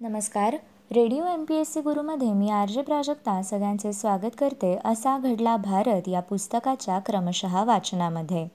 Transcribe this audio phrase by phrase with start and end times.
[0.00, 0.54] नमस्कार.
[0.92, 5.56] Radio M P S C गुरुमध्ये मी R J Prajakta सगळ्यांचे स्वागत करते असा घडला
[5.56, 8.46] भारत या पुस्तकाच्या क्रमशः वाचनामध्ये.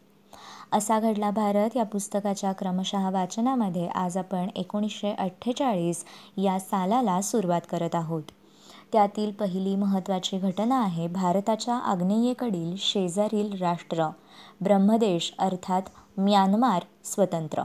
[0.71, 6.06] असा घडला भारत या पुस्तकाच्या क्रमशः वाचनामध्ये आज आपण एकोणीसशे अठ्ठेचाळीस
[6.38, 8.23] या सालाला सुरुवात करत आहोत.
[8.94, 14.10] त्यातील पहिली महत्त्वाची घटना आहे भारताच्या आग्नेयेकडील शेजारील राष्ट्र
[14.62, 15.81] ब्रह्मदेश अर्थात
[16.17, 17.63] म्यानमार स्वतंत्र.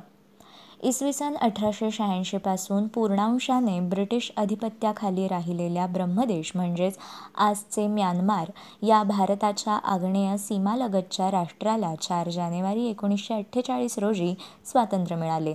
[0.81, 6.99] इसवी सन अठराशे शहाऐंशीपासून पूर्णांशाने ब्रिटिश अधिपत्याखाली राहिलेल्या ब्रह्मदेश म्हणजेच
[7.37, 8.51] आजचे म्यानमार
[8.83, 15.55] या भारताच्या आग्नेय सीमालगतच्या राष्ट्राला चार जानेवारी एकोणीसशे अठ्ठेचाळीस रोजी स्वातंत्र्य मिळाले.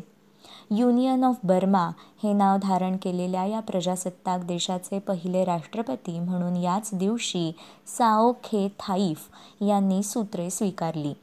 [0.71, 1.87] युनियन ऑफ बर्मा
[2.23, 7.51] हे नाव धारण केलेल्या या प्रजासत्ताक देशाचे पहिले राष्ट्रपती म्हणून याच दिवशी
[7.97, 9.27] साओ खे थाईफ
[9.61, 11.13] यांनी सूत्रे स्वीकारली.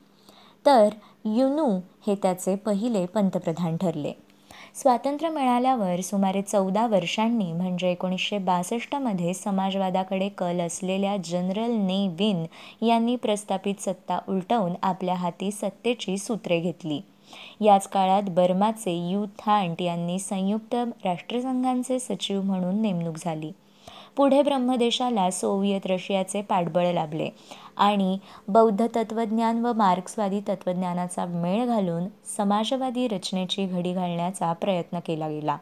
[0.67, 0.89] तर
[1.25, 4.13] युनू हे त्याचे पहिले पंतप्रधान ठरले.
[4.75, 12.45] स्वातंत्र्य मिळाल्यावर सुमारे चौदा वर्षांनी म्हणजे एकोणीसशे बासष्टमध्ये समाजवादाकडे कल असलेल्या जनरल ने विन
[12.87, 17.01] यांनी प्रस्थापित सत्ता उलटवून आपल्या हाती सत्तेची सूत्रे घेतली.
[17.61, 23.53] याच काळात बर्माचे यू थांट यांनी संयुक्त राष्ट्रसंघांचे सचिव म्हणून नेमणूक झाली.
[24.17, 27.29] पुढे ब्रह्मदेशाला सोव्हिएत रशियाचे पाठबळ लाभले.
[27.77, 35.57] आणि बौद्ध तत्त्वज्ञान व मार्क्सवादी तत्त्वज्ञानाचा मेळ घालून समाजवादी रचनेची घडी घालण्याचा प्रयत्न केला गेला.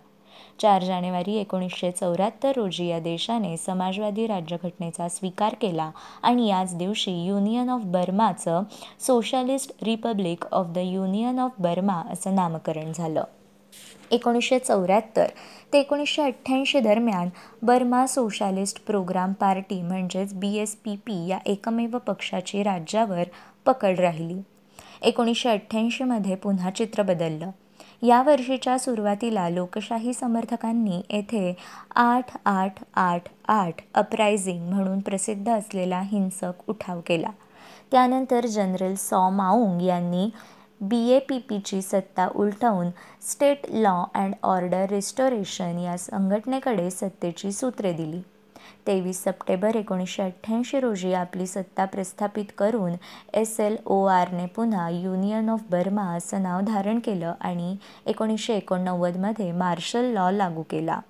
[0.61, 5.91] चार जानेवारी एकोणीसशे चौऱ्याहत्तर रोजी या देशाने समाजवादी राज्यघटनेचा स्वीकार केला
[6.23, 8.63] आणि याच दिवशी union of बर्माचं
[9.01, 13.25] socialist republic of the union of Burma असं नामकरण झालं.
[14.11, 15.27] एकोणीसशे चौऱ्याहत्तर
[15.73, 17.29] ते एकोणीसशे अठ्ठ्याऐंशी दरम्यान
[17.63, 23.23] बर्मा सोशालिस्ट प्रोग्राम पार्टी म्हणजेच बी एस पी पी या एकमेव पक्षाची राज्यावर
[23.67, 24.41] पकड राहिली.
[25.03, 27.51] एकोणीसशे अठ्ठ्याऐंशीमध्ये पुन्हा चित्र बदललं.
[28.03, 31.57] या वर्षीच्या सुरुवातीला लोकशाही समर्थकांनी येथे
[31.97, 37.31] आठ आठ आठ आठ अपरायझिंग म्हणून प्रसिद्ध असलेला हिंसक उठाव केला.
[37.91, 40.31] त्यानंतर जनरल सॉ माऊंग यांनी
[40.81, 42.91] बी ए पी पीची सत्ता उलटवून
[43.31, 48.21] State Law and Order Restoration या संघटनेकडे सत्तेची सूत्रे दिली.
[48.87, 52.95] तेवीस सप्टेंबर एकोणीसशे अठ्ठ्याऐंशी रोजी आपली सत्ता प्रस्थापित करून
[53.35, 59.51] एस एल ओ आरने पुन्हा युनियन ऑफ बर्मा असं नाव धारण केलं आणि एकोणीसशे एकोणनव्वदमध्ये
[59.53, 61.01] मार्शल लॉ लागू केला.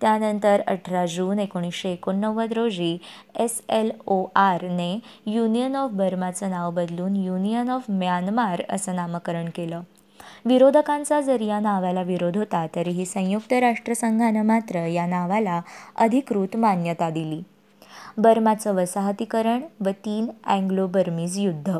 [0.00, 2.98] त्यानंतर अठरा जून एकोणीसशे एकोणनव्वद रोजी
[3.34, 9.80] एस एल ओ आरने युनियन ऑफ बर्माचं नाव बदलून युनियन ऑफ म्यानमार असं नामकरण केलं.
[10.44, 15.60] विरोधकांचा जरी या नावाला विरोध होता तरीही संयुक्त राष्ट्रसंघानं मात्र या नावाला
[15.96, 17.42] अधिकृत मान्यता दिली.
[18.18, 21.78] बर्माचं वसाहतीकरण व तीन अँग्लो बर्मीज युद्ध.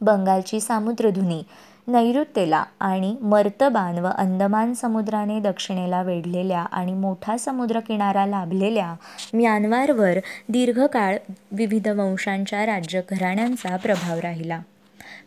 [0.00, 1.42] बंगालची सामुद्रधुनी
[1.88, 8.94] नैऋत्येला आणि मर्तबान व अंदमान समुद्राने दक्षिणेला वेढलेल्या आणि मोठा समुद्रकिनारा लाभलेल्या
[9.34, 10.18] म्यानमारवर
[10.48, 11.16] दीर्घकाळ
[11.52, 14.60] विविध वंशांच्या राज्यघराण्यांचा प्रभाव राहिला.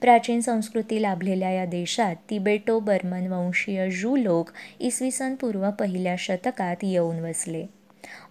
[0.02, 6.76] प्राचीन संस्कृती लाभलेल्या या देशात तिबेटो बर्मन वंशीय जू लोक इसवी सन पूर्व पहिल्या शतकात
[6.84, 7.66] येऊन वसले.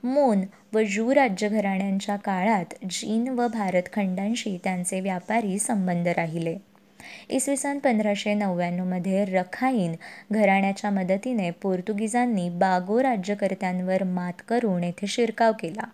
[0.05, 0.41] मोन
[0.73, 6.57] व जू राज्यघराण्यांच्या काळात चीन व भारतखंडांशी त्यांचे व्यापारी संबंध राहिले.
[7.31, 9.95] इसवी सन पंधराशे नव्याण्णवमध्ये रखाईन
[10.33, 15.85] घराण्याच्या मदतीने पोर्तुगीजांनी बागो राज्यकर्त्यांवर मात करून येथे शिरकाव केला.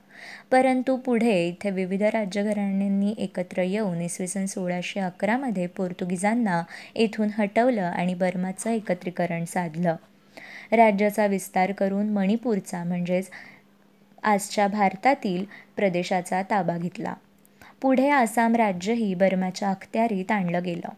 [0.50, 6.62] परंतु पुढे इथे विविध राज्यघराण्यांनी एकत्र येऊन इसवी सन सोळाशे अकरामध्ये पोर्तुगीजांना
[6.96, 9.96] येथून हटवलं आणि बर्माचं एकत्रीकरण साधलं.
[10.72, 13.30] राज्याचा विस्तार करून मणिपूरचा म्हणजेच
[14.22, 15.44] आजच्या भारतातील
[15.76, 17.14] प्रदेशाचा ताबा घेतला.
[17.80, 20.88] पुढे आसाम राज्यही बर्माच्या अखत्यारीत आणलं गेलं.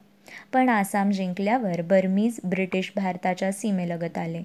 [0.52, 4.42] पण आसाम जिंकल्यावर बर्मीज ब्रिटिश भारताच्या सीमेलगत आले.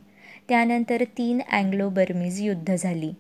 [0.49, 3.11] त्यानंतर तीन अँग्लो बर्मीज युद्ध झाली.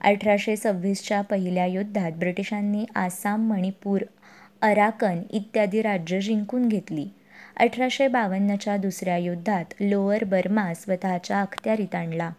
[0.00, 4.00] अठराशे सव्वीसच्या पहिल्या युद्धात ब्रिटिशांनी आसाम मणिपूर
[4.62, 7.08] अराकन इत्यादी राज्य जिंकून घेतली.
[7.56, 12.30] अठराशे बावन्नच्या दुसऱ्या युद्धात लोअर बर्मा स्वतःच्या अखत्यारीत आणला.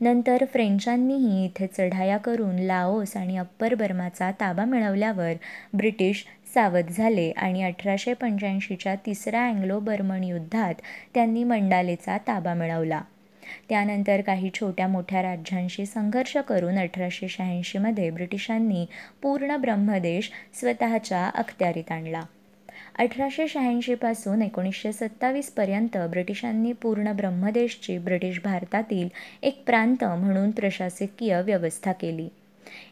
[0.00, 5.32] नंतर फ्रेंचांनीही इथे चढाया करून लाओस आणि अप्पर बर्माचा ताबा मिळवल्यावर
[5.74, 6.24] ब्रिटिश
[6.54, 10.74] सावध झाले आणि अठराशे पंच्याऐंशीच्या तिसऱ्या अँग्लो बर्मन युद्धात
[11.14, 13.00] त्यांनी मंडालेचा ताबा मिळवला.
[13.68, 18.86] त्यानंतर काही छोट्या मोठ्या राज्यांशी संघर्ष करून अठराशे शहाऐंशीमध्ये ब्रिटिशांनी
[19.22, 22.22] पूर्ण ब्रह्मदेश स्वतःच्या अखत्यारीत आणला.
[22.98, 29.08] अठराशे शहाऐंशीपासून एकोणीसशे सत्तावीसपर्यंत ब्रिटिशांनी पूर्ण ब्रह्मदेशची ब्रिटिश भारतातील
[29.42, 32.28] एक प्रांत म्हणून प्रशासकीय व्यवस्था केली.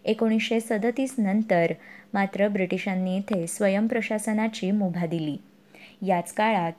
[0.05, 1.73] एकोणीसशे सदतीस नंतर
[2.15, 5.37] मात्र ब्रिटिशांनी इथे स्वयंप्रशासनाची मुभा दिली
[6.07, 6.73] याच काळात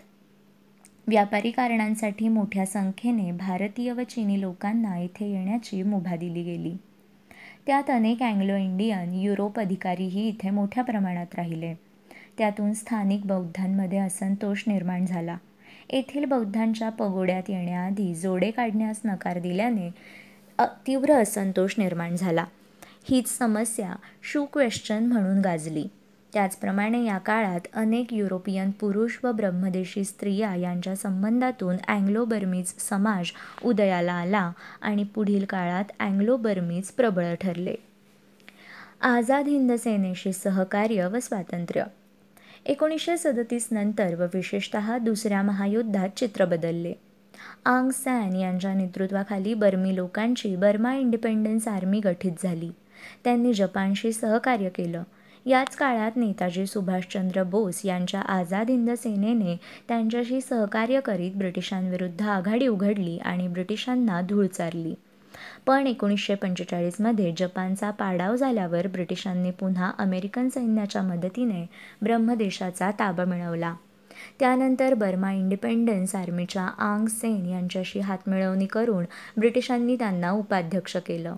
[1.07, 6.77] व्यापारी कारणांसाठी मोठ्या संख्येने भारतीय व चिनी लोकांना येथे येण्याची मुभा दिली गेली.
[7.67, 11.73] त्यात अनेक अँग्लो-इंडियन, युरोप अधिकारीही इथे मोठ्या प्रमाणात राहिले.
[12.37, 15.37] त्यातून स्थानिक बौद्धांमध्ये असंतोष निर्माण झाला.
[15.89, 19.89] येथील बौद्धांच्या पगोड्यात येण्याआधी जोडे काढण्यास नकार दिल्याने
[20.59, 22.45] तीव्र असंतोष निर्माण झाला.
[23.09, 25.85] हीच समस्या शू क्वेश्चन म्हणून गाजली.
[26.33, 33.25] त्याचप्रमाणे या काळात अनेक युरोपियन पुरुष व ब्रह्मदेशी स्त्रिया यांच्या संबंधातून अँग्लो-बर्मीज समाज
[33.63, 34.51] उदयाला आला
[34.81, 37.75] आणि पुढील काळात अँग्लो-बर्मीज प्रबळ ठरले.
[39.01, 41.83] आझाद हिंद सेनेशी सहकार्य व स्वातंत्र्य-
[42.65, 46.93] एकोणीसशे सदतीस नंतर व विशेषतः दुसऱ्या महायुद्धात चित्र बदलले.
[47.65, 52.71] आंग सॅन यांच्या नेतृत्वाखाली बर्मी लोकांची बर्मा इंडिपेंडन्स आर्मी गठीत झाली.
[53.23, 55.03] त्यांनी जपानशी सहकार्य केलं.
[55.45, 59.57] याच काळात नेताजी सुभाषचंद्र बोस यांच्या आझाद हिंद सेनेने
[59.87, 64.93] त्यांच्याशी सहकार्य करीत ब्रिटिशांविरुद्ध आघाडी उघडली आणि ब्रिटिशांना धूळ चारली.
[65.65, 71.65] पण एकोणीसशे पंचेचाळीसमध्ये जपानचा पाडाव झाल्यावर ब्रिटिशांनी पुन्हा अमेरिकन सैन्याच्या मदतीने
[72.01, 73.75] ब्रह्मदेशाचा ताबा मिळवला.
[74.39, 79.05] त्यानंतर बर्मा इंडिपेंडन्स आर्मीच्या आंग सेन यांच्याशी हातमिळवणी करून
[79.37, 81.35] ब्रिटिशांनी त्यांना उपाध्यक्ष केलं.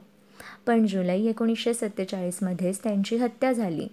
[0.68, 3.88] पण जुलै एकोणीसशे सत्तेचाळीसमध्येच त्यांची हत्या झाली.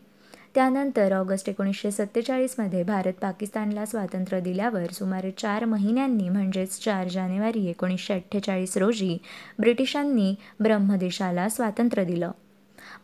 [0.54, 8.14] त्यानंतर ऑगस्ट एकोणीसशे सत्तेचाळीसमध्ये भारत पाकिस्तानला स्वातंत्र्य दिल्यावर सुमारे चार महिन्यांनी म्हणजेच चार जानेवारी एकोणीसशे
[8.14, 9.18] अठ्ठेचाळीस रोजी
[9.58, 12.30] ब्रिटिशांनी ब्रह्मदेशाला स्वातंत्र्य दिलं.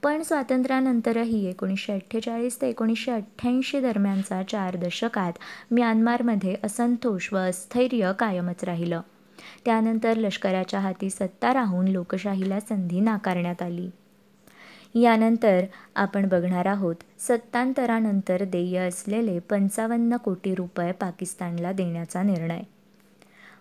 [0.03, 5.33] पण स्वातंत्र्यानंतरही एकोणीसशे अठ्ठेचाळीस ते एकोणीसशे अठ्ठ्याऐंशी दरम्यानच्या चार दशकात
[5.71, 9.01] म्यानमारमध्ये असंतोष व अस्थैर्य कायमच राहिलं.
[9.65, 13.91] त्यानंतर लष्कराच्या हाती सत्ता राहून लोकशाहीला संधी नाकारण्यात आली.
[14.95, 15.65] यानंतर
[15.97, 22.61] आपण बघणार आहोत सत्तांतरानंतर देय असलेले पंचावन्न कोटी रुपये पाकिस्तानला देण्याचा निर्णय.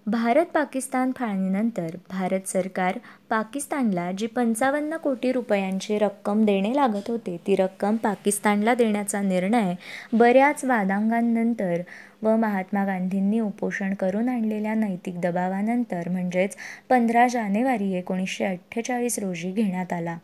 [0.07, 3.00] भारत-पाकिस्तान फाळणीनंतर भारत सरकार
[3.30, 9.75] पाकिस्तानला जी पंचावन्न कोटी रुपयांची रक्कम देणे लागत होते ती रक्कम पाकिस्तानला देण्याचा निर्णय
[10.13, 11.81] बऱ्याच वादांगांनंतर
[12.21, 16.55] व महात्मा गांधींनी उपोषण करून आणलेल्या नैतिक दबावानंतर म्हणजेच
[16.89, 20.17] पंधरा जानेवारी एकोणीसशे अठ्ठेचाळीस रोजी घेण्यात आला.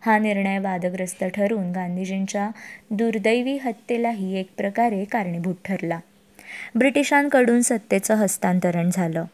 [0.00, 2.50] हा निर्णय वादग्रस्त ठरून गांधीजींच्या
[2.90, 5.98] दुर्दैवी हत्येलाही एक प्रकारे कारणीभूत ठरला.
[6.74, 9.24] ब्रिटिशांकडून सत्तेचं हस्तांतरण झालं.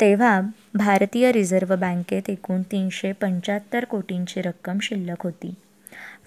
[0.00, 0.40] तेव्हा
[0.74, 5.54] भारतीय रिझर्व्ह बँकेत एकूण तीनशे पंच्याहत्तर कोटींची रक्कम शिल्लक होती.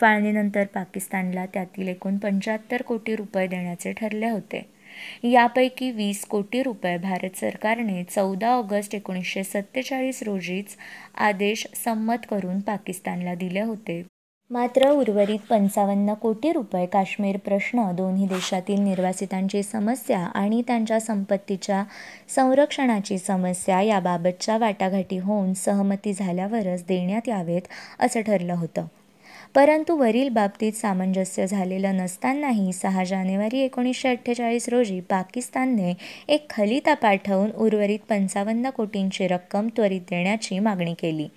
[0.01, 4.74] फाळणीनंतर पाकिस्तानला त्यातील एकूण पंच्याहत्तर कोटी रुपये देण्याचे ठरले होते.
[5.23, 10.75] यापैकी वीस कोटी रुपये भारत सरकारने चौदा ऑगस्ट एकोणीसशे सत्तेचाळीस रोजीच
[11.17, 14.03] आदेश संमत करून पाकिस्तानला दिले होते.
[14.49, 21.83] मात्र उर्वरित पंचावन्न कोटी रुपये काश्मीर प्रश्न, दोन्ही देशातील निर्वासितांची समस्या आणि त्यांच्या संपत्तीच्या
[22.35, 27.61] संरक्षणाची समस्या याबाबतच्या वाटाघाटी होऊन सहमती झाल्यावरच देण्यात यावेत
[27.99, 28.85] असं ठरलं होतं.
[29.55, 35.93] परंतु वरील बाबतीत सामंजस्य झालेलं नसतानाही सहा जानेवारी एकोणीसशे अठ्ठेचाळीस रोजी पाकिस्तानने
[36.27, 41.27] एक खलिता पाठवून उर्वरित पंचावन्न कोटींची रक्कम त्वरित देण्याची मागणी केली.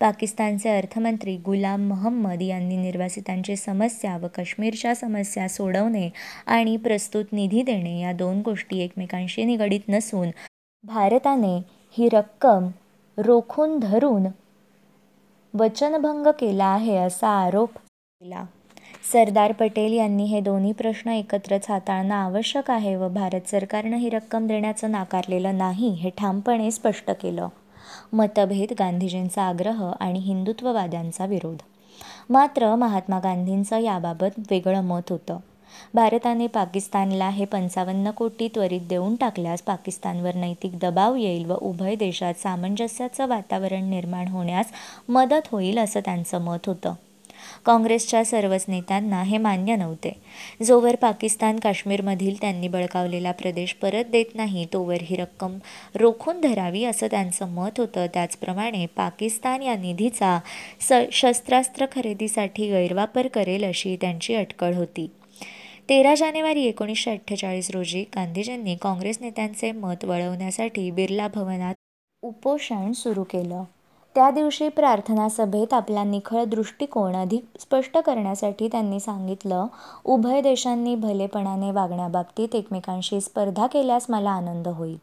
[0.00, 6.08] पाकिस्तानचे अर्थमंत्री गुलाम महम्मद यांनी निर्वासितांची समस्या व काश्मीरच्या समस्या सोडवणे
[6.46, 10.30] आणि प्रस्तुत निधी देणे या दोन गोष्टी एकमेकांशी निगडीत नसून
[10.84, 11.56] भारताने
[11.98, 12.68] ही रक्कम
[13.18, 14.26] रोखून धरून
[15.58, 18.44] वचनभंग केला आहे असा आरोप केला.
[19.12, 24.46] सरदार पटेल यांनी हे दोन्ही प्रश्न एकत्रच हाताळणं आवश्यक आहे व भारत सरकारनं ही रक्कम
[24.46, 27.48] देण्याचं नाकारलेलं नाही हे ठामपणे स्पष्ट केलं.
[28.12, 31.56] मतभेद, गांधीजींचा आग्रह आणि हिंदुत्ववाद्यांचा विरोध-
[32.30, 35.38] मात्र महात्मा गांधींचं याबाबत वेगळं मत होतं.
[35.94, 42.34] भारताने पाकिस्तानला हे पंचावन्न कोटी त्वरित देऊन टाकल्यास पाकिस्तानवर नैतिक दबाव येईल व उभय देशात
[42.34, 44.66] सामंजस्याचं वातावरण निर्माण होण्यास
[45.08, 46.94] मदत होईल असं त्यांचं मत होतं.
[47.66, 50.12] काँग्रेसच्या सर्वच नेत्यांना हे मान्य नव्हते.
[50.62, 55.58] जोवर पाकिस्तान काश्मीरमधील त्यांनी बळकावलेला प्रदेश परत देत नाही तोवर ही रक्कम
[55.94, 58.06] रोखून धरावी असं त्यांचं मत होतं.
[58.14, 60.38] त्याचप्रमाणे पाकिस्तान या निधीचा
[60.80, 65.10] स शस्त्रास्त्र खरेदीसाठी गैरवापर करेल अशी त्यांची अटकळ होती.
[65.88, 71.74] तेरा जानेवारी एकोणीसशे अठ्ठेचाळीस रोजी गांधीजींनी काँग्रेस नेत्यांचे मत वळवण्यासाठी बिर्ला भवनात
[72.22, 73.62] उपोषण सुरू केलं.
[74.16, 79.66] त्या दिवशी प्रार्थना सभेत आपला निखळ दृष्टिकोन अधिक स्पष्ट करण्यासाठी त्यांनी सांगितलं
[80.04, 84.96] उभय देशांनी भलेपणाने वागण्याबाबतीत एकमेकांशी स्पर्धा केल्यास मला आनंद होईल.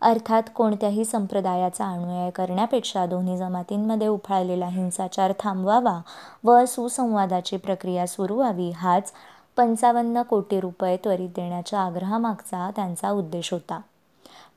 [0.00, 6.00] अर्थात कोणत्याही संप्रदायाचा अनुयाय करण्यापेक्षा दोन्ही जमातींमध्ये उफाळलेला हिंसाचार थांबवावा
[6.44, 9.12] व सुसंवादाची प्रक्रिया सुरू व्हावी हाच
[9.58, 13.80] पंचावन्न कोटी रुपये त्वरित देण्याच्या आग्रहामागचा त्यांचा उद्देश होता.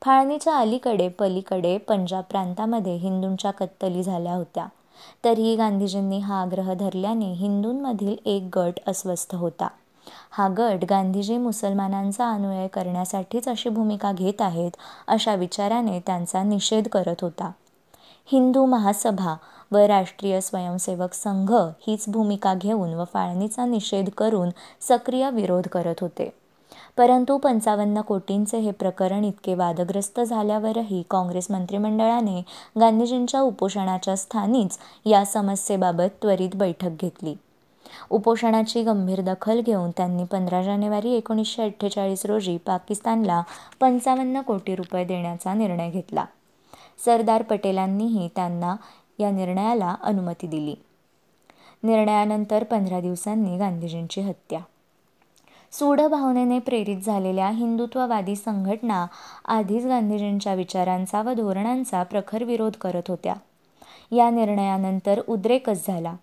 [0.02, 4.68] फाळणीच्या अलीकडे पलीकडे पंजाब प्रांतामध्ये हिंदूंच्या कत्तली झाल्या होत्या.
[5.26, 9.68] तरीही गांधीजींनी हा आग्रह धरल्याने हिंदूंमधील एक गट अस्वस्थ होता.
[10.32, 14.72] हा गट गांधीजी मुसलमानांचा अनुयाय करण्यासाठीच अशी भूमिका घेत आहेत
[15.08, 17.52] अशा विचाराने त्यांचा निषेध करत होता.
[18.26, 19.36] हिंदू महासभा
[19.72, 21.52] व राष्ट्रीय स्वयंसेवक संघ
[21.88, 24.50] हीच भूमिका घेऊन व फाळणीचा निषेध करून
[24.82, 26.30] सक्रिय विरोध करत होते.
[26.98, 32.42] परंतु पंचावन्न कोटींचे हे प्रकरण इतके वादग्रस्त झाल्यावरही काँग्रेस मंत्रिमंडळाने
[32.80, 37.36] गांधीजींच्या उपोषणाच्या स्थानीच या समस्येबाबत त्वरित बैठक घेतली.
[38.10, 43.42] उपोषणाची गंभीर दखल घेऊन त्यांनी पंधरा जानेवारी एकोणीसशे अठ्ठेचाळीस रोजी पाकिस्तानला
[43.80, 46.26] पंचावन्न कोटी रुपये देण्याचा निर्णय घेतला.
[47.06, 48.76] सरदार पटेलांनीही त्यांना
[49.20, 50.76] या निर्णयाला अनुमती दिली.
[51.84, 54.60] निर्णयानंतर पंधरा दिवसांनी गांधीजींची हत्या.
[55.72, 59.08] सूढ भावनेने प्रेरित झालेल्या हिंदुत्ववादी संघटना
[59.46, 63.34] आधीच गांधीजींच्या विचारांचा व धोरणांचा प्रखर विरोध करत होत्या.
[64.12, 66.16] या निर्णयानंतर उद्रेकच झाला.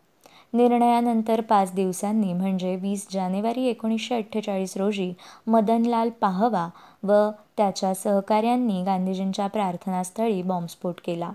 [0.52, 5.12] निर्णयानंतर पाच दिवसांनी म्हणजे वीस जानेवारी एकोणीसशे अठ्ठेचाळीस रोजी
[5.46, 6.68] मदनलाल पाहवा
[7.02, 11.30] व त्याच्या सहकाऱ्यांनी गांधीजींच्या प्रार्थनास्थळी बॉम्बस्फोट केला.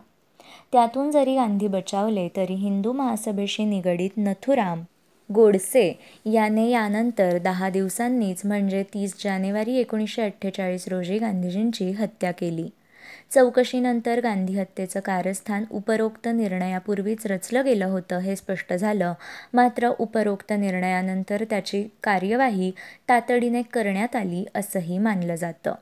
[0.72, 4.84] त्यातून जरी गांधी बचावले तरी हिंदू महासभेशी निगडीत नथुराम
[5.30, 12.70] गोडसे याने यानंतर दहा दिवसांनीच म्हणजे तीस जानेवारी एकोणीसशे अठ्ठेचाळीस रोजी गांधीजींची हत्या केली.
[13.32, 19.14] चौकशीनंतर गांधी हत्येचं कारस्थान उपरोक्त निर्णयापूर्वीच रचलं गेलं होतं हे स्पष्ट झालं.
[19.54, 22.72] मात्र उपरोक्त निर्णयानंतर त्याची कार्यवाही
[23.10, 25.74] तातडीने करण्यात आली असंही मानलं जातं.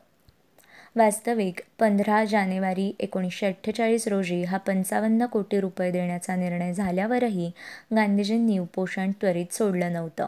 [0.96, 7.52] वास्तविक पंधरा जानेवारी एकोणीसशे अठ्ठेचाळीस रोजी हा पंचावन्न कोटी रुपये देण्याचा निर्णय झाल्यावरही
[7.96, 10.26] गांधीजींनी उपोषण त्वरित सोडलं नव्हतं.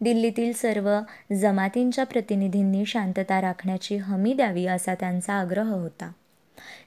[0.00, 1.00] दिल्लीतील सर्व
[1.32, 6.12] जमातींच्या प्रतिनिधींनी शांतता राखण्याची हमी द्यावी असा त्यांचा आग्रह होता.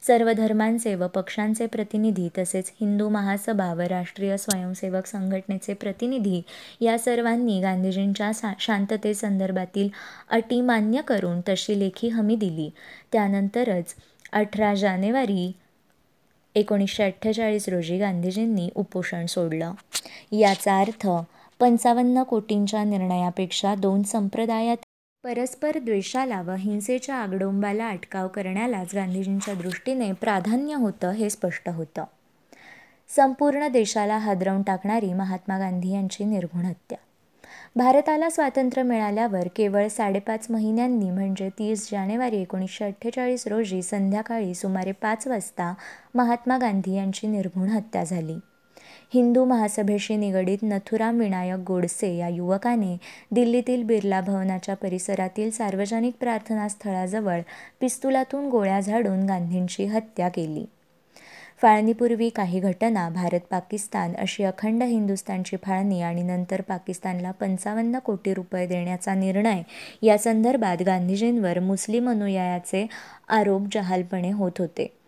[0.07, 6.41] सर्व धर्मांचे व पक्षांचे प्रतिनिधी तसेच हिंदू महासभा व राष्ट्रीय स्वयंसेवक संघटनेचे प्रतिनिधी
[6.81, 9.89] या सर्वांनी गांधीजींच्या शांततेसंदर्भातील
[10.29, 12.69] अटी मान्य करून तशी लेखी हमी दिली.
[13.11, 13.95] त्यानंतरच
[14.33, 15.51] अठरा जानेवारी
[16.55, 19.73] एकोणीसशे अठ्ठेचाळीस रोजी गांधीजींनी उपोषण सोडलं.
[20.31, 21.07] याचा अर्थ
[21.59, 24.77] पंचावन्न कोटींच्या निर्णयापेक्षा दोन संप्रदायात
[25.25, 32.03] परस्पर द्वेषाला व हिंसेच्या आगडोंबाला अटकाव करण्यालाच गांधीजींच्या दृष्टीने प्राधान्य होतं हे स्पष्ट होतं.
[33.15, 36.97] संपूर्ण देशाला हादरवून टाकणारी महात्मा गांधी यांची निर्घुण हत्या.
[37.75, 45.27] भारताला स्वातंत्र्य मिळाल्यावर केवळ साडेपाच महिन्यांनी म्हणजे तीस जानेवारी एकोणीसशे अठ्ठेचाळीस रोजी संध्याकाळी सुमारे पाच
[45.27, 45.73] वाजता
[46.15, 48.39] महात्मा गांधी यांची निर्घुण हत्या झाली.
[49.13, 52.97] हिंदू महासभेशी निगडीत नथुराम विनायक गोडसे या युवकाने
[53.31, 57.41] दिल्लीतील बिर्ला भवनाच्या परिसरातील सार्वजनिक प्रार्थनास्थळाजवळ
[57.81, 60.65] पिस्तुलातून गोळ्या झाडून गांधींची हत्या केली.
[61.61, 68.67] फाळणीपूर्वी काही घटना भारत पाकिस्तान अशी अखंड हिंदुस्थानची फाळणी आणि नंतर पाकिस्तानला पंचावन्न कोटी रुपये
[68.67, 69.61] देण्याचा निर्णय
[70.01, 72.87] या संदर्भात गांधीजींवर मुस्लिम अनुयायाचे
[73.29, 75.04] आरोप जहालपणे होत होते.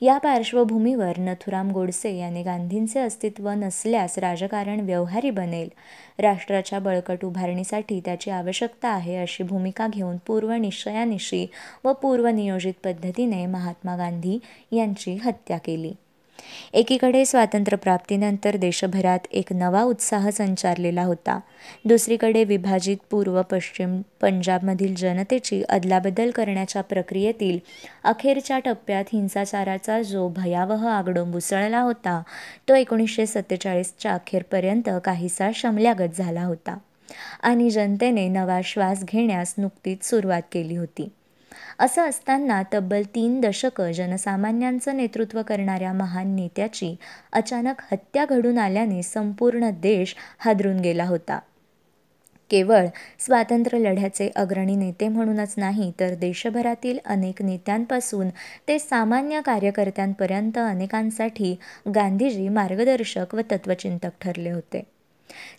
[0.00, 5.68] या पार्श्वभूमीवर नथुराम गोडसे यांनी गांधींचे अस्तित्व नसल्यास राजकारण व्यवहारी बनेल,
[6.18, 11.46] राष्ट्राच्या बळकट उभारणीसाठी त्याची आवश्यकता आहे अशी भूमिका घेऊन पूर्वनिश्चयानिशी
[11.84, 14.38] व पूर्वनियोजित पद्धतीने महात्मा गांधी
[14.72, 15.92] यांची हत्या केली.
[16.72, 21.38] एकीकडे स्वातंत्र्यप्राप्तीनंतर देशभरात एक नवा उत्साह संचारलेला होता.
[21.84, 27.58] दुसरीकडे विभाजित पूर्व पश्चिम पंजाबमधील जनतेची अदलाबदल करण्याच्या प्रक्रियेतील
[28.04, 32.22] अखेरच्या टप्प्यात हिंसाचाराचा जो भयावह आगडोंब उसळला होता
[32.68, 36.78] तो एकोणीसशे सत्तेचाळीसच्या अखेरपर्यंत काहीसा शमल्यागत झाला होता
[37.42, 41.08] आणि जनतेने नवा श्वास घेण्यास नुकतीच सुरुवात केली होती.
[41.78, 46.96] असं असताना तब्बल तीन दशकं जनसामान्यांचं नेतृत्व करणाऱ्या महान नेत्याची
[47.32, 51.38] अचानक हत्या घडून आल्याने संपूर्ण देश हादरून गेला होता.
[52.50, 52.86] केवळ
[53.18, 58.28] स्वातंत्र्यलढ्याचे अग्रणी नेते म्हणूनच नाही तर देशभरातील अनेक नेत्यांपासून
[58.68, 61.54] ते सामान्य कार्यकर्त्यांपर्यंत अनेकांसाठी
[61.94, 64.82] गांधीजी मार्गदर्शक व तत्त्वचिंतक ठरले होते.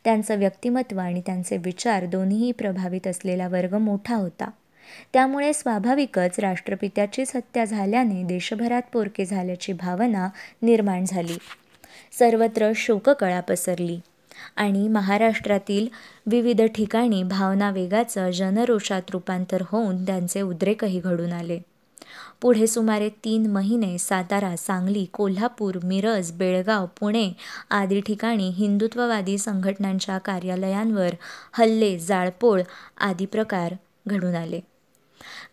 [0.04, 4.50] त्यांचं व्यक्तिमत्व आणि त्यांचे विचार दोन्हीही प्रभावित असलेला वर्ग मोठा होता.
[5.14, 10.30] त्यामुळे स्वाभाविकच राष्ट्रपित्याचीच हत्या झाल्याने देशभरात पोरके झाल्याची भावना
[10.62, 11.38] निर्माण झाली.
[12.20, 14.00] सर्वत्र शोककळा पसरली
[14.56, 15.88] आणि महाराष्ट्रातील
[16.26, 21.60] विविध ठिकाणी भावना वेगाचं जनरोषात रूपांतर होऊन त्यांचे उद्रेकही घडून आले.
[22.42, 27.32] पुढे सुमारे तीन महिने सातारा, सांगली, कोल्हापूर, मिरज, बेळगाव, पुणे
[27.70, 31.10] आदी ठिकाणी हिंदुत्ववादी संघटनांच्या कार्यालयांवर
[31.54, 32.62] हल्ले, जाळपोळ
[32.98, 33.74] आदी प्रकार
[34.08, 34.60] घडून आले.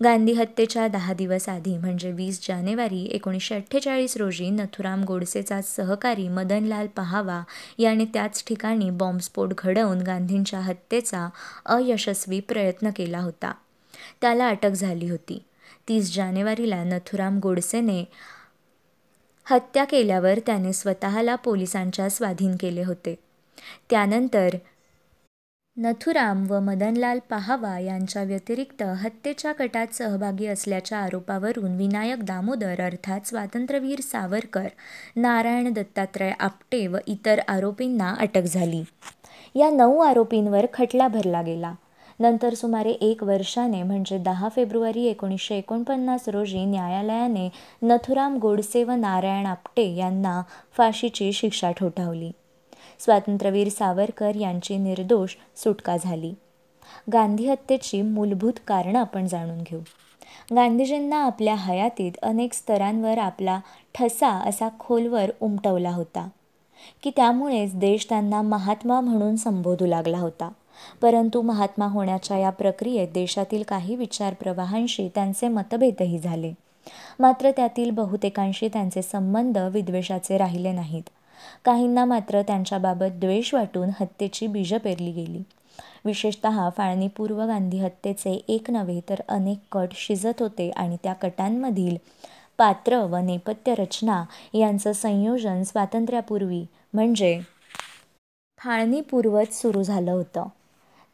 [0.04, 6.86] गांधी हत्येच्या दहा दिवस आधी म्हणजे वीस जानेवारी एकोणीसशे अठ्ठेचाळीस रोजी नथुराम गोडसेचा सहकारी मदनलाल
[6.86, 7.42] पहावा
[7.78, 11.28] याने त्याच ठिकाणी बॉम्बस्फोट घडवून गांधींच्या हत्येचा
[11.66, 13.52] अयशस्वी प्रयत्न केला होता.
[14.20, 15.42] त्याला अटक झाली होती.
[15.88, 18.04] तीस जानेवारीला नथुराम गोडसेने
[19.46, 23.14] हत्या केल्यावर त्याने स्वतःला पोलिसांच्या स्वाधीन केले होते.
[23.90, 24.48] त्यानंतर
[25.76, 34.00] नथुराम व मदनलाल पाहावा यांच्या व्यतिरिक्त हत्येच्या कटात सहभागी असल्याच्या आरोपावरून विनायक दामोदर अर्थात स्वातंत्र्यवीर
[34.00, 34.66] सावरकर
[35.16, 38.82] नारायण दत्तात्रय आपटे व इतर आरोपींना अटक झाली.
[39.54, 41.72] या नऊ आरोपींवर खटला भरला गेला.
[42.20, 47.48] नंतर सुमारे एक वर्षाने म्हणजे दहा फेब्रुवारी एकोणीसशे एकोणपन्नास रोजी न्यायालयाने
[47.82, 50.42] नथुराम गोडसे व नारायण आपटे यांना
[50.76, 52.32] फाशीची शिक्षा ठोठावली.
[53.00, 56.34] स्वातंत्र्यवीर सावरकर यांची निर्दोष सुटका झाली.
[57.12, 59.80] गांधी हत्येची मूलभूत कारणं आपण जाणून घेऊ.
[60.56, 63.60] गांधीजींना आपल्या हयातीत अनेक स्तरांवर आपला
[63.94, 66.28] ठसा असा खोलवर उमटवला होता
[67.02, 70.50] की त्यामुळेच देश त्यांना महात्मा म्हणून संबोधू लागला होता.
[71.02, 76.52] परंतु महात्मा होण्याच्या या प्रक्रियेत देशातील काही विचार प्रवाहांशी त्यांचे मतभेदही झाले.
[77.18, 81.02] मात्र त्यातील बहुतेकांशी त्यांचे संबंध विद्वेषाचे राहिले नाहीत.
[81.64, 85.42] काहींना मात्र त्यांच्याबाबत द्वेष वाटून हत्येची बीजं पेरली गेली.
[86.04, 86.46] विशेषत
[86.76, 91.96] फाळणीपूर्व गांधी हत्येचे एक नव्हे तर अनेक कट शिजत होते आणि त्या कटांमधील
[92.58, 94.24] पात्र व नेपथ्य रचना
[94.54, 97.38] यांचं संयोजन स्वातंत्र्यापूर्वी म्हणजे
[98.58, 100.48] फाळणीपूर्वच सुरू झालं होतं.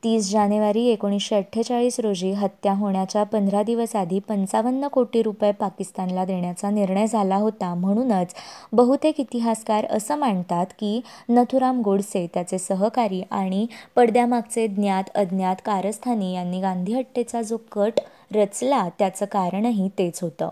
[0.02, 6.70] तीस जानेवारी एकोणीसशे अठ्ठेचाळीस रोजी हत्या होण्याच्या पंधरा दिवस आधी पंचावन्न कोटी रुपये पाकिस्तानला देण्याचा
[6.70, 7.74] निर्णय झाला होता.
[7.74, 8.34] म्हणूनच
[8.72, 13.66] बहुतेक इतिहासकार असं मांडतात की नथुराम गोडसे त्याचे सहकारी आणि
[13.96, 18.00] पडद्यामागचे ज्ञात अज्ञात कारस्थानी यांनी गांधी हट्टेचा जो कट
[18.34, 20.48] रचला त्याचं कारणही तेच होतं.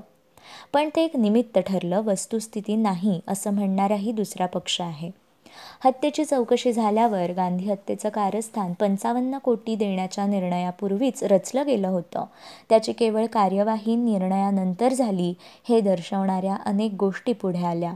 [0.73, 5.11] पण ते एक निमित्त ठरलं वस्तुस्थिती नाही असं म्हणणाराही दुसरा पक्ष आहे.
[5.85, 12.25] हत्येची चौकशी झाल्यावर गांधी हत्येचं कारस्थान पंचावन्न कोटी देण्याच्या निर्णयापूर्वीच रचलं गेलं होतं.
[12.69, 15.35] त्याची केवळ कार्यवाही निर्णयानंतर झाली
[15.69, 17.95] हे दर्शवणाऱ्या अनेक गोष्टी पुढे आल्या.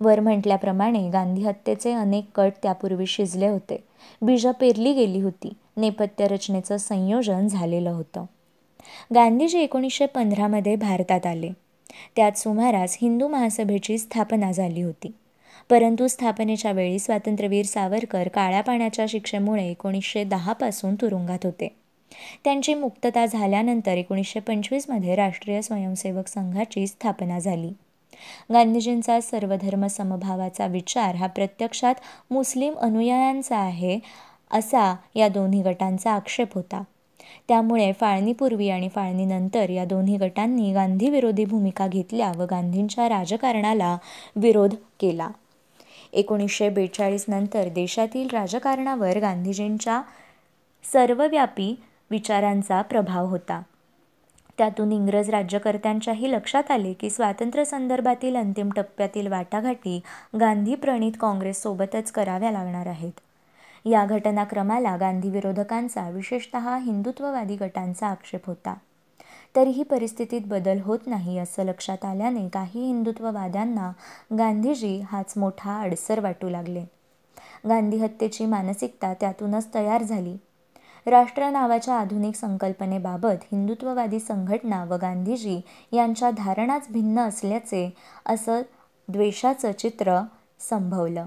[0.00, 3.84] वर म्हटल्याप्रमाणे गांधी हत्येचे अनेक कट त्यापूर्वी शिजले होते.
[4.22, 5.52] बीजं पेरली गेली होती.
[5.76, 8.24] नेपथ्य रचनेचं संयोजन झालेलं होतं.
[9.14, 11.50] गांधीजी एकोणीसशे पंधरामध्ये भारतात आले.
[12.16, 15.10] त्यात सुमारास हिंदू महासभेची स्थापना झाली होती.
[15.70, 21.68] परंतु स्थापनेच्या वेळी स्वातंत्र्यवीर सावरकर काळ्या पाण्याच्या शिक्षेमुळे एकोणीसशे दहापासून तुरुंगात होते.
[22.44, 27.72] त्यांची मुक्तता झाल्यानंतर एकोणीसशे पंचवीसमध्ये राष्ट्रीय स्वयंसेवक संघाची स्थापना झाली.
[28.52, 31.94] गांधीजींचा सर्वधर्म समभावाचा विचार हा प्रत्यक्षात
[32.30, 33.98] मुस्लिम अनुयायांचा आहे
[34.50, 36.82] असा या दोन्ही गटांचा आक्षेप होता.
[37.48, 43.96] त्यामुळे फाळणीपूर्वी आणि फाळणीनंतर या दोन्ही गटांनी गांधीविरोधी भूमिका घेतल्या व गांधींच्या राजकारणाला
[44.36, 45.28] विरोध केला.
[46.12, 50.02] एकोणीसशे बेचाळीस नंतर देशातील राजकारणावर गांधीजींच्या
[50.92, 53.62] सर्वव्यापी विचारांचा प्रभाव होता.
[54.58, 60.00] त्यातून इंग्रज राज्यकर्त्यांच्याही लक्षात आले की स्वातंत्र्य संदर्भातील अंतिम टप्प्यातील वाटाघाटी
[60.40, 63.12] गांधी प्रणित काँग्रेससोबतच कराव्या लागणार आहेत.
[63.84, 68.74] या घटनाक्रमाला गांधी विरोधकांचा विशेषतः हिंदुत्ववादी गटांचा आक्षेप होता.
[69.58, 73.92] तरीही परिस्थितीत बदल होत नाही असं लक्षात आल्याने काही हिंदुत्ववाद्यांना
[74.38, 76.84] गांधीजी हाच मोठा अडसर वाटू लागले.
[77.68, 80.36] गांधी हत्येची मानसिकता त्यातूनच तयार झाली.
[81.06, 85.60] राष्ट्र नावाच्या आधुनिक संकल्पनेबाबत हिंदुत्ववादी संघटना व गांधीजी
[85.92, 88.62] यांच्या धारणाच भिन्न असल्याचे असं
[89.08, 90.20] द्वेषाचं चित्र
[90.60, 91.26] संभवलं.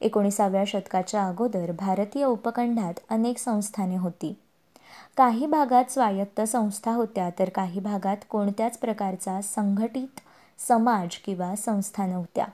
[0.00, 4.36] एकोणीसाव्या शतकाच्या अगोदर भारतीय उपखंडात अनेक संस्थाने होती.
[5.16, 10.20] काही भागात स्वायत्त संस्था होत्या तर काही भागात कोणत्याच प्रकारचा संघटित
[10.60, 12.46] समाज किंवा संस्था नव्हत्या.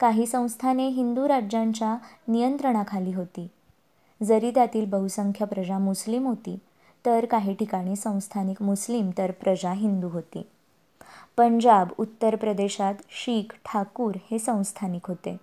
[0.00, 1.96] काही संस्थाने हिंदू राज्यांच्या
[2.28, 3.48] नियंत्रणाखाली होती.
[4.22, 6.58] जरी त्यातील बहुसंख्य प्रजा मुस्लिम होती
[7.06, 10.42] तर काही ठिकाणी संस्थानिक मुस्लिम तर प्रजा हिंदू होती.
[11.36, 15.36] पंजाब उत्तर प्रदेशात शीख ठाकूर हे संस्थानिक होते.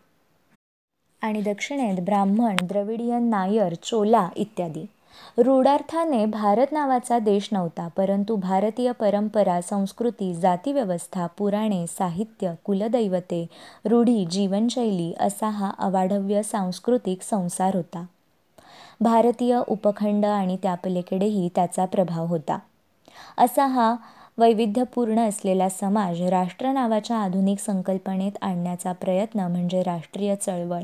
[1.22, 4.86] आणि दक्षिणेत ब्राह्मण द्रविडियन नायर चोला इत्यादी.
[5.38, 13.48] रूढार्थाने भारत नावाचा देश नव्हता परंतु भारतीय परंपरा संस्कृती जातीव्यवस्था पुराणे साहित्य कुलदैवते
[13.86, 18.06] रूढी जीवनशैली असा हा अवाढव्य सांस्कृतिक संसार होता.
[19.02, 22.60] भारतीय उपखंड आणि त्यापलीकडेही त्याचा प्रभाव होता.
[23.38, 23.96] असा हा
[24.38, 30.82] वैविध्यपूर्ण असलेला समाज राष्ट्र नावाच्या आधुनिक संकल्पनेत आणण्याचा प्रयत्न म्हणजे राष्ट्रीय चळवळ.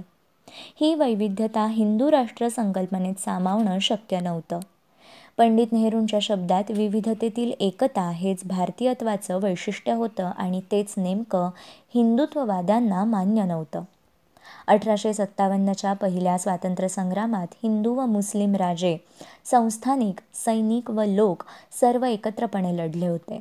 [0.51, 4.59] ही वैविध्यता हिंदू राष्ट्र संकल्पनेत सामावणं शक्य नव्हतं.
[5.37, 11.49] पंडित नेहरूंच्या शब्दात विविधतेतील एकता हेच भारतीयत्वाचं वैशिष्ट्य होतं आणि तेच नेमकं
[11.95, 13.81] हिंदुत्ववाद्यांना मान्य नव्हतं.
[14.67, 18.97] अठराशे सत्तावन्नच्या पहिल्या स्वातंत्र्यसंग्रामात हिंदू व मुस्लिम राजे
[19.45, 21.43] संस्थानिक सैनिक व लोक
[21.79, 23.39] सर्व एकत्रपणे लढले होते.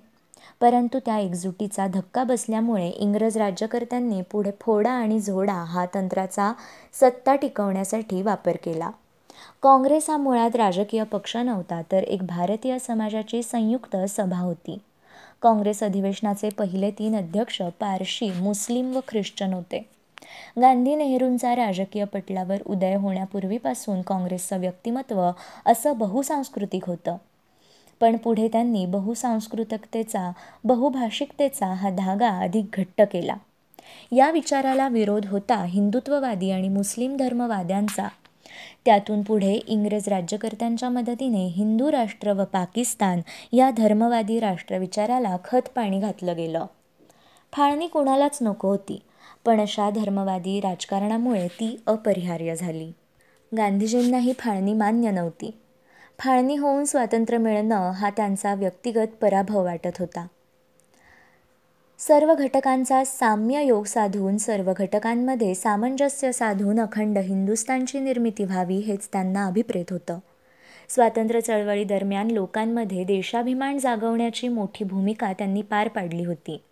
[0.60, 6.52] परंतु त्या एकजुटीचा धक्का बसल्यामुळे इंग्रज राज्यकर्त्यांनी पुढे फोडा आणि झोडा हा तंत्राचा
[7.00, 8.90] सत्ता टिकवण्यासाठी वापर केला.
[9.62, 14.78] काँग्रेस हा मुळात राजकीय पक्ष नव्हता तर एक भारतीय समाजाची संयुक्त सभा होती.
[15.42, 19.86] काँग्रेस अधिवेशनाचे पहिले तीन अध्यक्ष पारशी मुस्लिम व ख्रिश्चन होते.
[20.60, 25.30] गांधी नेहरूंचा राजकीय पटलावर उदय होण्यापूर्वीपासून काँग्रेसचं व्यक्तिमत्व
[25.66, 27.16] असं बहुसांस्कृतिक होतं.
[28.00, 30.32] पण पुढे त्यांनी बहुसांस्कृतिकतेचा
[30.64, 33.36] बहुभाषिकतेचा हा धागा अधिक घट्ट केला.
[34.12, 38.08] या विचाराला विरोध होता हिंदुत्ववादी आणि मुस्लिम धर्मवाद्यांचा.
[38.84, 43.20] त्यातून पुढे इंग्रज राज्यकर्त्यांच्या मदतीने हिंदू राष्ट्र व पाकिस्तान
[43.52, 46.66] या धर्मवादी राष्ट्रविचाराला खत पाणी घातलं गेलं.
[47.52, 49.02] फाळणी कुणालाच नको होती
[49.44, 52.92] पण अशा धर्मवादी राजकारणामुळे ती अपरिहार्य झाली.
[53.56, 55.50] गांधीजींना ही फाळणी मान्य नव्हती.
[56.18, 60.26] फाळणी होऊन स्वातंत्र्य मिळणं हा त्यांचा व्यक्तिगत पराभव वाटत होता.
[61.98, 69.46] सर्व घटकांचा साम्य योग साधून सर्व घटकांमध्ये सामंजस्य साधून अखंड हिंदुस्तानची निर्मिती व्हावी हेच त्यांना
[69.46, 70.18] अभिप्रेत होतं.
[70.88, 76.62] स्वातंत्र्य चळवळी दरम्यान लोकांमध्ये देशाभिमान जागवण्याची मोठी भूमिका त्यांनी पार पाडली होती.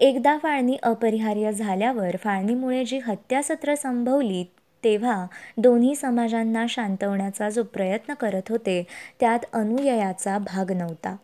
[0.00, 4.44] एकदा फाळणी अपरिहार्य झाल्यावर फाळणीमुळे जी हत्यासत्र संभवली
[4.86, 8.82] तेव्हा दोन्ही समाजांना शांतवण्याचा जो प्रयत्न करत होते
[9.20, 11.16] त्यात अनुययाचा भाग नव्हता.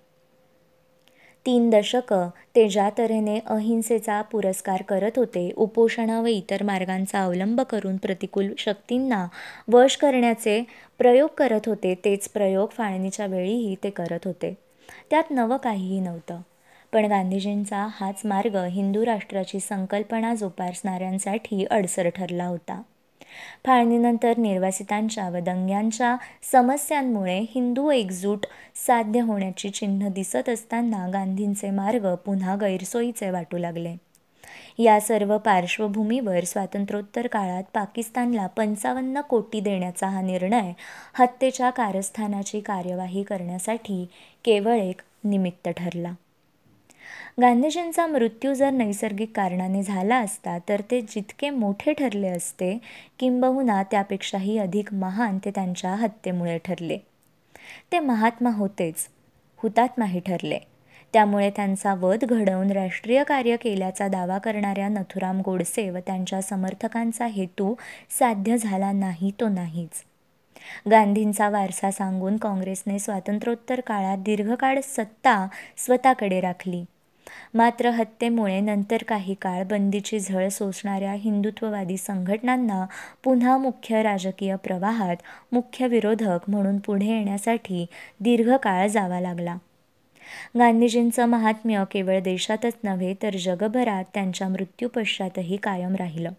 [1.47, 7.97] तीन दशकं ते ज्या तऱ्हेने अहिंसेचा पुरस्कार करत होते उपोषणा व इतर मार्गांचा अवलंब करून
[7.97, 9.27] प्रतिकूल शक्तींना
[9.69, 10.63] वश करण्याचे
[10.99, 14.55] प्रयोग करत होते तेच प्रयोग फाळणीच्या वेळीही ते करत होते.
[15.11, 16.41] त्यात नवं काहीही नव्हतं.
[16.93, 22.83] पण गांधीजींचा हाच मार्ग हिंदू राष्ट्राची संकल्पना जोपासणाऱ्यांसाठी अडसर ठरला होता.
[23.67, 26.17] फाळणीनंतर निर्वासितांच्या व दंग्यांच्या
[26.53, 28.47] समस्यांमुळे हिंदू एकजूट
[28.87, 33.95] साध्य होण्याची चिन्ह दिसत असताना गांधींचे मार्ग पुन्हा गैरसोयीचे वाटू लागले.
[34.79, 40.73] या सर्व पार्श्वभूमीवर स्वातंत्र्योत्तर काळात पाकिस्तानला पंचावन्न कोटी देण्याचा हा निर्णय
[41.15, 44.05] हत्येच्या कारस्थानाची कार्यवाही करण्यासाठी
[44.45, 46.13] केवळ एक निमित्त ठरला.
[47.39, 52.77] गांधीजींचा मृत्यू जर नैसर्गिक कारणाने झाला असता तर ते जितके मोठे ठरले असते
[53.19, 56.99] किंबहुना त्यापेक्षाही अधिक महान ते त्यांच्या हत्येमुळे ठरले.
[57.93, 59.09] ते महात्मा होतेच
[59.61, 60.59] हुतात्माही ठरले.
[61.15, 67.75] त्यामुळे त्यांचा वध घडवून राष्ट्रीय कार्य केल्याचा दावा करणाऱ्या नथुराम गोडसे व त्यांच्या समर्थकांचा हेतू
[68.19, 70.05] साध्य झाला नाही तो नाहीच.
[70.91, 76.85] गांधींचा वारसा सांगून काँग्रेसने स्वातंत्र्योत्तर काळात दीर्घकाळ सत्ता स्वतःकडे राखली.
[77.55, 82.85] मात्र हत्येमुळे नंतर काही काळ बंदीची झळ सोसणाऱ्या हिंदुत्ववादी संघटनांना
[83.25, 85.17] पुन्हा मुख्य राजकीय प्रवाहात
[85.53, 87.87] मुख्य विरोधक म्हणून पुढे येण्यासाठी
[88.21, 89.57] दीर्घकाळ जावा लागला.
[90.59, 96.31] गांधीजींचं महात्म्य केवळ देशातच नव्हे तर जगभरात त्यांच्या मृत्यूपश्चातही कायम राहिलं.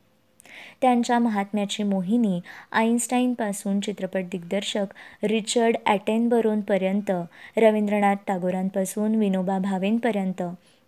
[0.82, 2.40] त्यांच्या महात्म्याची मोहिनी
[2.72, 7.12] आईन्स्टाईनपासून चित्रपट दिग्दर्शक रिचर्ड ॲटेनबरोनपर्यंत
[7.58, 10.42] रवींद्रनाथ टागोरांपासून विनोबा भावेंपर्यंत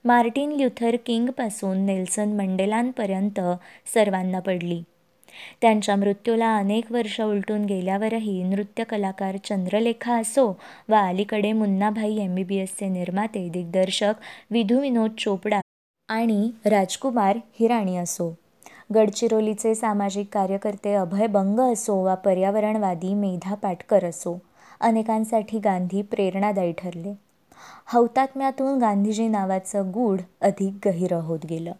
[0.08, 3.40] मार्टिन ल्युथर किंगपासून नेल्सन मंडेलांपर्यंत
[3.94, 4.82] सर्वांना पडली.
[5.62, 10.48] त्यांच्या मृत्यूला अनेक वर्ष उलटून गेल्यावरही नृत्य कलाकार चंद्रलेखा असो
[10.90, 14.14] वा अलीकडे मुन्नाभाई एम बी बी एसचे निर्माते दिग्दर्शक
[14.52, 15.60] विधू विनोद चोपडा
[16.10, 18.34] आणि राजकुमार हिराणी असो.
[18.96, 24.40] गडचिरोलीचे सामाजिक कार्यकर्ते अभय बंग असो वा पर्यावरणवादी मेधा पाटकर असो
[24.80, 27.25] अनेकांसाठी गांधी प्रेरणादायी ठरले.
[27.86, 31.72] हौतात्म्यातून गांधीजी नावाचं गूढ अधिक गहिरं होत गेलं.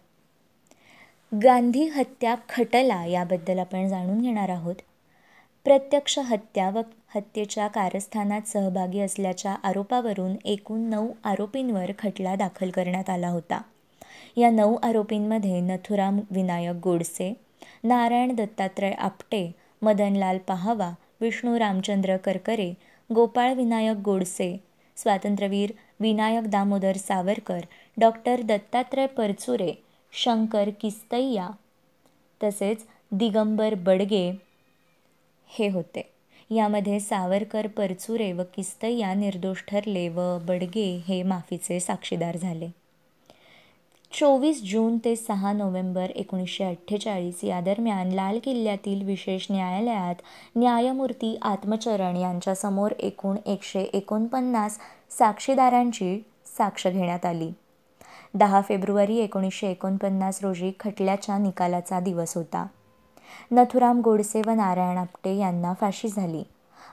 [1.42, 4.74] गांधी हत्या खटला याबद्दल आपण जाणून घेणार आहोत.
[5.64, 6.80] प्रत्यक्ष हत्या व
[7.14, 13.60] हत्येच्या कारस्थानात सहभागी असल्याच्या आरोपावरून एकूण नऊ आरोपींवर खटला दाखल करण्यात आला होता.
[14.36, 17.34] या नऊ आरोपींमध्ये नथुराम विनायक गोडसे
[17.84, 22.74] नारायण दत्तात्रय आपटे मदनलाल पहावा विष्णू रामचंद्र करकरे
[23.14, 24.56] गोपाळ विनायक गोडसे
[24.96, 27.60] स्वातंत्र्यवीर विनायक दामोदर सावरकर
[27.96, 29.72] डॉक्टर दत्तात्रय परचुरे
[30.12, 31.48] शंकर किस्तय्या
[32.42, 34.30] तसेच दिगंबर बडगे
[35.48, 36.02] हे होते.
[36.50, 42.68] यामध्ये सावरकर परचुरे व किस्तय्या निर्दोष ठरले व बडगे हे माफीचे साक्षीदार झाले.
[44.12, 50.22] चोवीस जून ते सहा नोव्हेंबर एकोणीसशे अठ्ठेचाळीस या दरम्यान लाल किल्ल्यातील विशेष न्यायालयात
[50.56, 54.78] न्यायमूर्ती आत्मचरण यांच्यासमोर एकूण एकशे एकोणपन्नास
[55.18, 56.18] साक्षीदारांची
[56.58, 57.50] साक्ष घेण्यात आली.
[58.34, 62.66] दहा फेब्रुवारी एकोणीसशे एकोणपन्नास रोजी खटल्याच्या निकालाचा दिवस होता.
[63.52, 66.42] नथुराम गोडसे व नारायण आपटे यांना फाशी झाली.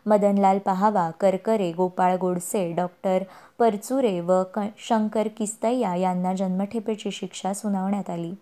[0.05, 3.23] मदनलाल पहावा करकरे गोपाळ गोडसे डॉक्टर
[3.59, 8.33] परचुरे व क शंकर किस्तय्या यांना जन्मठेपेची शिक्षा सुनावण्यात आली.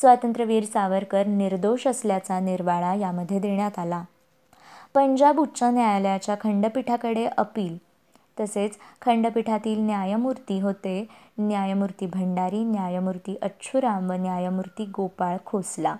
[0.00, 4.04] स्वातंत्र्यवीर सावरकर निर्दोष असल्याचा निर्वाळा यामध्ये देण्यात आला.
[4.94, 7.76] पंजाब उच्च न्यायालयाच्या खंडपीठाकडे अपील.
[8.40, 11.06] तसेच खंडपीठातील न्यायमूर्ती होते
[11.38, 15.96] न्यायमूर्ती भंडारी न्यायमूर्ती अच्छुराम व न्यायमूर्ती गोपाळ खोसला.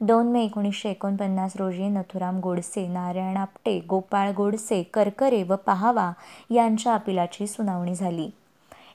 [0.00, 6.12] दोन मे एकोणीसशे एकोणपन्नास रोजी नथुराम गोडसे नारायण आपटे गोपाळ गोडसे करकरे व पहावा
[6.50, 8.30] यांच्या अपिलाची सुनावणी झाली.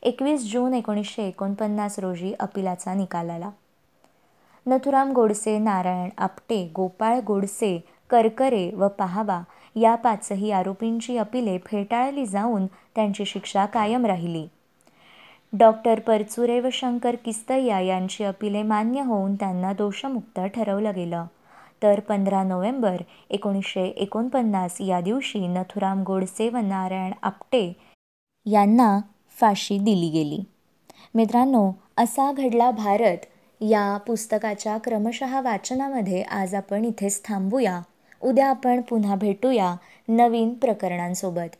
[0.03, 3.49] एकवीस जून एकोणीसशे एकोणपन्नास रोजी अपिलाचा निकाल आला.
[4.65, 9.41] नथुराम गोडसे नारायण आपटे गोपाळ गोडसे करकरे व पहावा
[9.75, 12.65] या पाचही आरोपींची अपिले फेटाळली जाऊन
[12.95, 14.47] त्यांची शिक्षा कायम राहिली.
[15.57, 21.25] डॉक्टर परचुरे व शंकर किस्तय्या यांची अपिले मान्य होऊन त्यांना दोषमुक्त ठरवलं गेलं.
[21.83, 27.73] तर पंधरा नोव्हेंबर एकोणीसशे एकोणपन्नास या दिवशी नथुराम गोडसे व नारायण आपटे
[28.45, 28.99] यांना
[29.39, 30.39] फाशी दिली गेली.
[31.15, 33.17] मित्रांनो असा घडला भारत.
[33.61, 37.81] या पुस्तकाच्या क्रमशः वाचनामध्ये आज आपण इथेच थांबूया.
[38.21, 39.75] उद्या आपण पुन्हा भेटूया
[40.07, 41.55] नवीन प्रकरणांसोबत.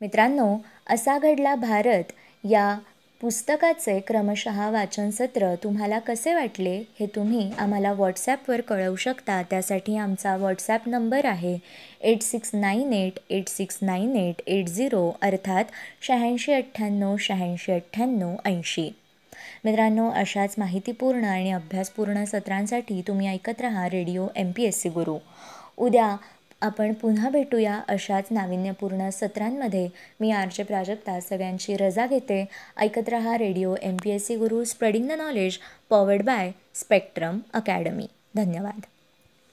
[0.00, 0.56] मित्रांनो
[0.90, 2.04] असा घडला भारत.
[2.44, 2.78] या
[3.22, 9.40] पुस्तकाचे क्रमशः वाचन सत्र तुम्हाला कसे वाटले हे तुम्ही आम्हाला व्हॉट्सॲपवर कळवू शकता.
[9.50, 11.56] त्यासाठी आमचा व्हॉट्सॲप नंबर आहे
[12.10, 15.64] eight six nine eight eight six nine eight eight zero अर्थात
[16.02, 18.90] शहाऐंशी अठ्ठ्याण्णव शहाऐंशी अठ्ठ्याण्णव ऐंशी.
[19.64, 25.16] मित्रांनो अशाच माहितीपूर्ण आणि अभ्यासपूर्ण सत्रांसाठी तुम्ही ऐकत राहा radio M P S C Guru.
[25.78, 26.14] उद्या
[26.62, 29.88] आपण पुन्हा भेटूया अशाच नाविन्यपूर्ण सत्रांमध्ये.
[30.20, 32.44] मी आरचे प्राजक्ता सगळ्यांची रजा घेते.
[32.76, 35.58] ऐकत रहा radio M P S C Guru spreading the knowledge
[35.90, 38.80] powered by Spectrum Academy धन्यवाद.